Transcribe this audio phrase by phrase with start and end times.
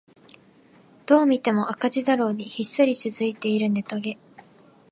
[1.05, 4.17] どう見ても赤字だろうにひっそり続いているネトゲ